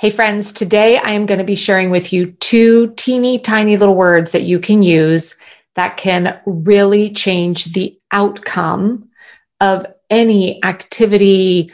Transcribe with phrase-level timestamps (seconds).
[0.00, 3.94] Hey, friends, today I am going to be sharing with you two teeny tiny little
[3.94, 5.36] words that you can use
[5.74, 9.10] that can really change the outcome
[9.60, 11.70] of any activity,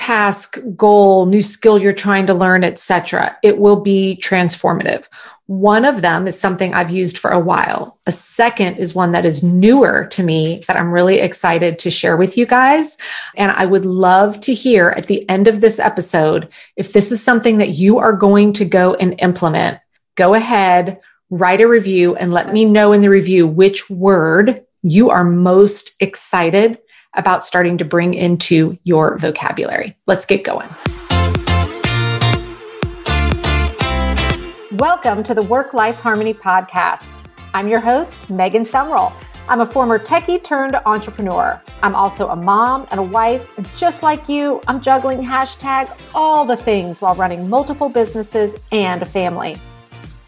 [0.00, 3.36] task, goal, new skill you're trying to learn, etc.
[3.42, 5.04] It will be transformative.
[5.44, 7.98] One of them is something I've used for a while.
[8.06, 12.16] A second is one that is newer to me that I'm really excited to share
[12.16, 12.96] with you guys.
[13.36, 17.22] And I would love to hear at the end of this episode if this is
[17.22, 19.80] something that you are going to go and implement.
[20.14, 25.10] Go ahead, write a review, and let me know in the review which word you
[25.10, 26.78] are most excited
[27.14, 29.96] about starting to bring into your vocabulary.
[30.06, 30.68] Let's get going.
[34.72, 37.26] Welcome to the Work Life Harmony Podcast.
[37.52, 39.12] I'm your host, Megan Sumrell.
[39.48, 41.60] I'm a former techie turned entrepreneur.
[41.82, 43.48] I'm also a mom and a wife.
[43.56, 49.02] And just like you, I'm juggling hashtag all the things while running multiple businesses and
[49.02, 49.60] a family.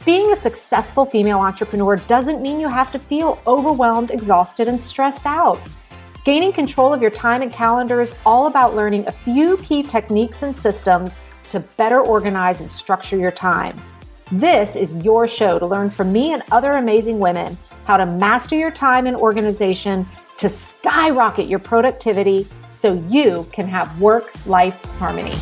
[0.04, 5.26] Being a successful female entrepreneur doesn't mean you have to feel overwhelmed, exhausted, and stressed
[5.26, 5.60] out.
[6.24, 10.44] Gaining control of your time and calendar is all about learning a few key techniques
[10.44, 11.18] and systems
[11.50, 13.76] to better organize and structure your time.
[14.30, 18.54] This is your show to learn from me and other amazing women how to master
[18.54, 20.06] your time and organization
[20.36, 25.34] to skyrocket your productivity so you can have work life harmony.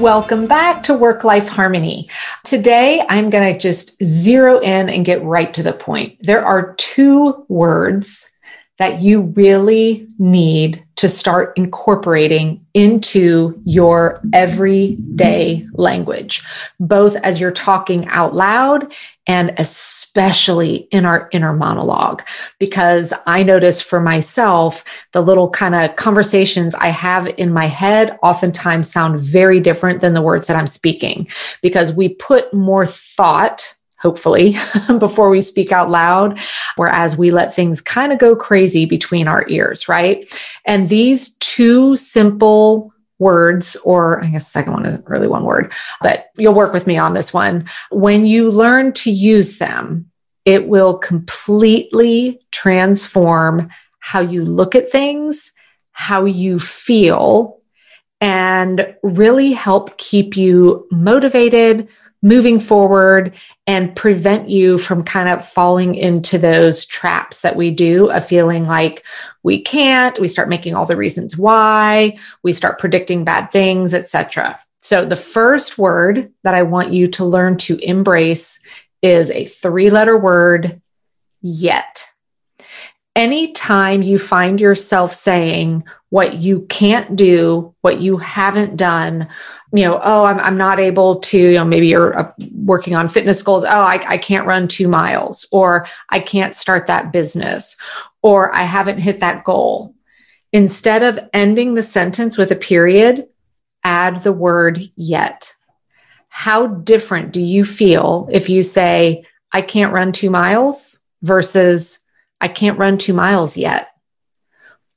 [0.00, 2.08] Welcome back to Work Life Harmony.
[2.44, 6.18] Today, I'm going to just zero in and get right to the point.
[6.20, 8.32] There are two words
[8.80, 16.42] that you really need to start incorporating into your everyday language,
[16.80, 18.90] both as you're talking out loud
[19.26, 22.22] and especially in our inner monologue.
[22.58, 28.18] Because I notice for myself, the little kind of conversations I have in my head
[28.22, 31.28] oftentimes sound very different than the words that I'm speaking
[31.60, 34.56] because we put more thought hopefully,
[34.98, 36.38] before we speak out loud,
[36.76, 40.32] whereas we let things kind of go crazy between our ears, right?
[40.64, 45.72] And these two simple words, or I guess the second one isn't really one word,
[46.00, 47.66] but you'll work with me on this one.
[47.90, 50.10] When you learn to use them,
[50.44, 53.68] it will completely transform
[53.98, 55.52] how you look at things,
[55.92, 57.60] how you feel,
[58.22, 61.88] and really help keep you motivated,
[62.22, 63.34] moving forward
[63.66, 68.64] and prevent you from kind of falling into those traps that we do of feeling
[68.64, 69.04] like
[69.42, 74.58] we can't we start making all the reasons why we start predicting bad things etc
[74.82, 78.60] so the first word that i want you to learn to embrace
[79.02, 80.80] is a three letter word
[81.40, 82.06] yet
[83.16, 89.28] anytime you find yourself saying what you can't do, what you haven't done,
[89.72, 93.08] you know, oh, I'm, I'm not able to, you know, maybe you're uh, working on
[93.08, 93.64] fitness goals.
[93.64, 97.76] Oh, I, I can't run two miles, or I can't start that business,
[98.22, 99.94] or I haven't hit that goal.
[100.52, 103.28] Instead of ending the sentence with a period,
[103.84, 105.54] add the word yet.
[106.28, 112.00] How different do you feel if you say, I can't run two miles versus
[112.40, 113.88] I can't run two miles yet?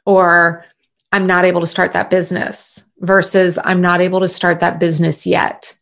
[0.06, 0.66] Or
[1.12, 5.26] I'm not able to start that business versus I'm not able to start that business
[5.26, 5.78] yet.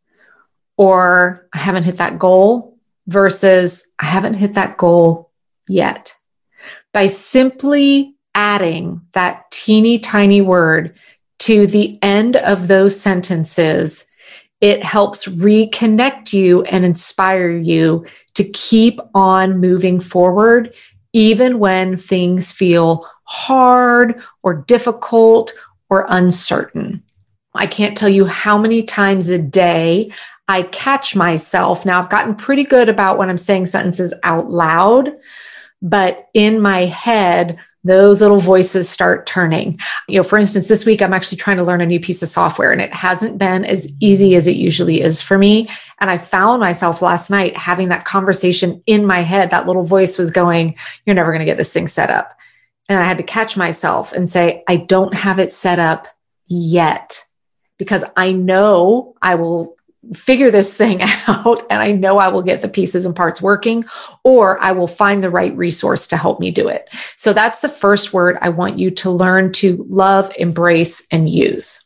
[0.78, 2.78] Or I haven't hit that goal
[3.08, 5.32] versus I haven't hit that goal
[5.68, 6.16] yet.
[6.94, 10.98] By simply adding that teeny tiny word
[11.40, 14.06] to the end of those sentences,
[14.60, 18.06] it helps reconnect you and inspire you
[18.36, 20.74] to keep on moving forward,
[21.14, 25.54] even when things feel hard or difficult
[25.90, 27.04] or uncertain.
[27.54, 30.12] I can't tell you how many times a day
[30.48, 31.86] I catch myself.
[31.86, 35.14] Now, I've gotten pretty good about when I'm saying sentences out loud,
[35.82, 39.80] but in my head, those little voices start turning.
[40.08, 42.30] You know, for instance, this week I'm actually trying to learn a new piece of
[42.30, 45.68] software and it hasn't been as easy as it usually is for me.
[46.00, 49.50] And I found myself last night having that conversation in my head.
[49.50, 50.76] That little voice was going,
[51.06, 52.38] You're never going to get this thing set up.
[52.88, 56.08] And I had to catch myself and say, I don't have it set up
[56.46, 57.24] yet
[57.78, 59.76] because I know I will
[60.16, 63.86] figure this thing out and I know I will get the pieces and parts working
[64.24, 66.90] or I will find the right resource to help me do it.
[67.16, 71.84] So that's the first word I want you to learn to love, embrace, and use.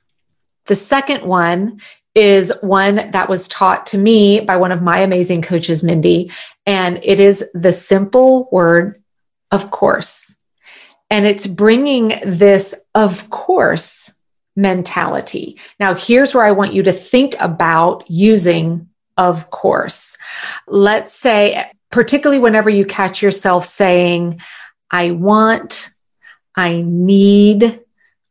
[0.68, 1.80] The second one
[2.16, 6.32] is one that was taught to me by one of my amazing coaches, Mindy,
[6.66, 9.04] and it is the simple word,
[9.52, 10.34] of course.
[11.10, 14.14] And it's bringing this, of course,
[14.56, 15.60] mentality.
[15.80, 18.88] Now, here's where I want you to think about using
[19.18, 20.18] of course.
[20.68, 24.42] Let's say, particularly whenever you catch yourself saying,
[24.92, 25.90] I want,
[26.56, 27.80] I need,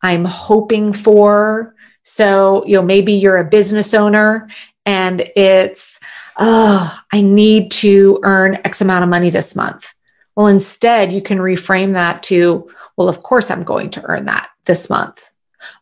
[0.03, 1.75] I'm hoping for.
[2.03, 4.49] So, you know, maybe you're a business owner
[4.85, 6.01] and it's,
[6.37, 9.95] oh, I need to earn X amount of money this month.
[10.37, 14.51] Well, instead, you can reframe that to, well, of course, I'm going to earn that
[14.65, 15.23] this month.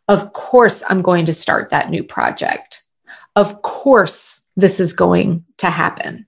[0.09, 2.83] Of course, I'm going to start that new project.
[3.37, 6.27] Of course, this is going to happen.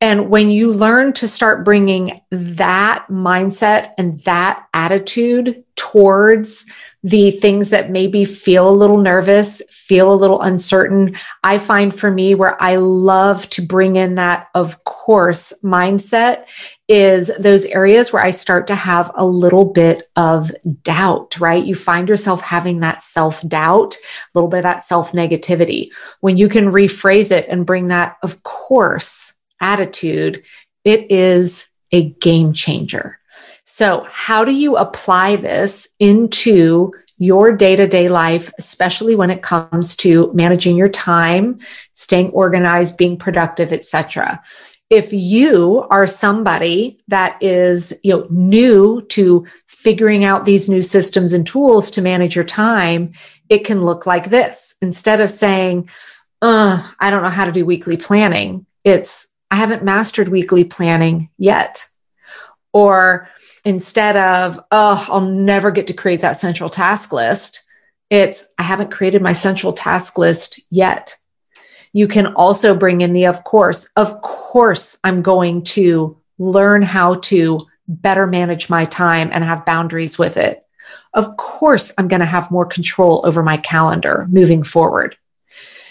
[0.00, 6.66] And when you learn to start bringing that mindset and that attitude towards
[7.02, 11.16] the things that maybe feel a little nervous, feel a little uncertain.
[11.42, 16.46] I find for me where I love to bring in that, of course, mindset
[16.88, 20.50] is those areas where I start to have a little bit of
[20.82, 21.64] doubt, right?
[21.64, 23.98] You find yourself having that self doubt, a
[24.34, 25.90] little bit of that self negativity.
[26.20, 30.42] When you can rephrase it and bring that, of course, attitude,
[30.84, 33.18] it is a game changer.
[33.66, 39.42] So, how do you apply this into your day to day life, especially when it
[39.42, 41.58] comes to managing your time,
[41.92, 44.42] staying organized, being productive, etc.?
[44.90, 51.32] If you are somebody that is, you know, new to figuring out these new systems
[51.32, 53.12] and tools to manage your time,
[53.48, 54.74] it can look like this.
[54.80, 55.88] Instead of saying,
[56.40, 61.30] uh, I don't know how to do weekly planning, it's I haven't mastered weekly planning
[61.38, 61.86] yet.
[62.72, 63.28] Or
[63.64, 67.64] instead of, oh, I'll never get to create that central task list,
[68.10, 71.16] it's, I haven't created my central task list yet.
[71.92, 77.16] You can also bring in the, of course, of course, I'm going to learn how
[77.16, 80.64] to better manage my time and have boundaries with it.
[81.14, 85.16] Of course, I'm going to have more control over my calendar moving forward.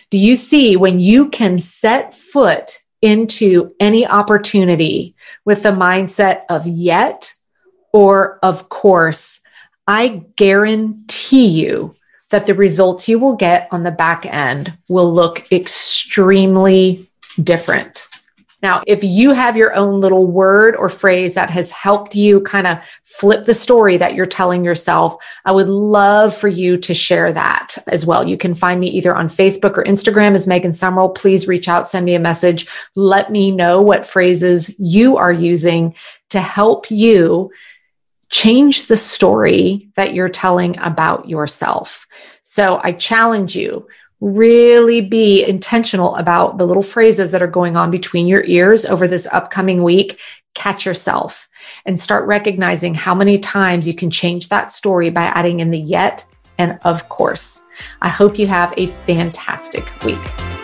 [0.09, 5.15] Do you see when you can set foot into any opportunity
[5.45, 7.33] with the mindset of yet
[7.93, 9.39] or of course,
[9.87, 11.95] I guarantee you
[12.29, 17.09] that the results you will get on the back end will look extremely
[17.41, 18.07] different.
[18.63, 22.65] Now, if you have your own little word or phrase that has helped you kind
[22.65, 25.15] of flip the story that you're telling yourself,
[25.45, 28.27] I would love for you to share that as well.
[28.27, 31.13] You can find me either on Facebook or Instagram as Megan Sumrell.
[31.13, 32.67] Please reach out, send me a message.
[32.95, 35.93] Let me know what phrases you are using
[36.29, 37.51] to help you
[38.29, 42.07] change the story that you're telling about yourself.
[42.43, 43.87] So I challenge you
[44.19, 49.07] really be intentional about the little phrases that are going on between your ears over
[49.07, 50.19] this upcoming week.
[50.55, 51.47] Catch yourself
[51.85, 55.79] and start recognizing how many times you can change that story by adding in the
[55.79, 56.25] yet
[56.57, 57.61] and of course.
[58.01, 60.56] I hope you have a fantastic week.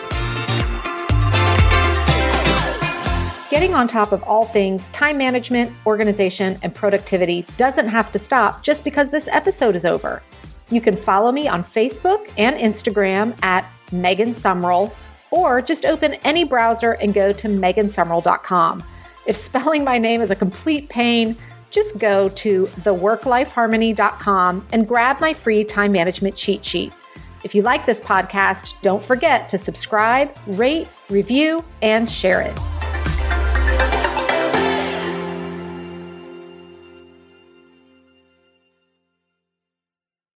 [3.54, 8.64] Getting on top of all things time management, organization, and productivity doesn't have to stop
[8.64, 10.24] just because this episode is over.
[10.72, 14.92] You can follow me on Facebook and Instagram at Megan Sumrell,
[15.30, 18.84] or just open any browser and go to megansumrell.com.
[19.28, 21.36] If spelling my name is a complete pain,
[21.70, 26.92] just go to theworklifeharmony.com and grab my free time management cheat sheet.
[27.44, 32.58] If you like this podcast, don't forget to subscribe, rate, review, and share it.